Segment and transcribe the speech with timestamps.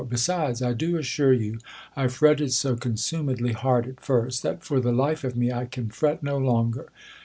[0.09, 1.61] Besides, I do assure ym,
[1.95, 5.89] I fretted so consumedly hard at first, that for the life of me I can
[5.89, 6.87] fret no longer.